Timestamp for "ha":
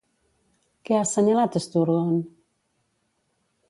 0.97-1.03